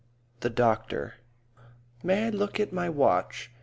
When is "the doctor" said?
0.39-1.13